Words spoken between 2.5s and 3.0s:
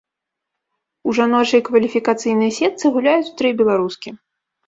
сетцы